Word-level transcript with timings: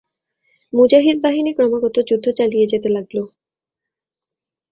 মুজাহিদ 0.73 1.17
বাহিনী 1.23 1.51
ক্রমাগত 1.53 1.95
যুদ্ধ 2.09 2.25
চালিয়ে 2.39 2.65
যেতে 2.65 2.89
লাগল। 2.89 3.17